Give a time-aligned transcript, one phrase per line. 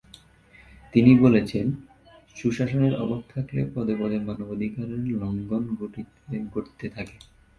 [0.93, 1.65] তিনি বলেছেন,
[2.35, 5.63] সুশাসনের অভাব থাকলে পদে পদে মানবাধিকারের লঙ্ঘন
[6.53, 7.17] ঘটতে থাকে।